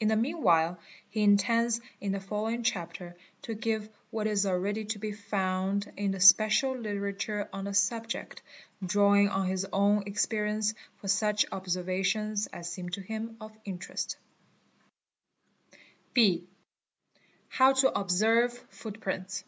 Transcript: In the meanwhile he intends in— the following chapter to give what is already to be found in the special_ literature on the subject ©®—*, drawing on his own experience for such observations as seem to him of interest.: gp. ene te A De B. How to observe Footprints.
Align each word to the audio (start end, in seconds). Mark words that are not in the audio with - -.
In 0.00 0.08
the 0.08 0.16
meanwhile 0.16 0.78
he 1.10 1.20
intends 1.22 1.82
in— 2.00 2.12
the 2.12 2.20
following 2.20 2.62
chapter 2.62 3.14
to 3.42 3.54
give 3.54 3.90
what 4.10 4.26
is 4.26 4.46
already 4.46 4.86
to 4.86 4.98
be 4.98 5.12
found 5.12 5.92
in 5.94 6.12
the 6.12 6.20
special_ 6.20 6.72
literature 6.82 7.50
on 7.52 7.64
the 7.64 7.74
subject 7.74 8.40
©®—*, 8.82 8.88
drawing 8.88 9.28
on 9.28 9.46
his 9.46 9.66
own 9.70 10.04
experience 10.06 10.72
for 10.96 11.08
such 11.08 11.44
observations 11.52 12.46
as 12.46 12.66
seem 12.72 12.88
to 12.88 13.02
him 13.02 13.36
of 13.42 13.52
interest.: 13.66 14.16
gp. 16.14 16.16
ene 16.16 16.16
te 16.16 16.16
A 16.16 16.40
De 16.40 16.46
B. 16.46 16.48
How 17.50 17.72
to 17.74 17.92
observe 17.92 18.54
Footprints. 18.70 19.44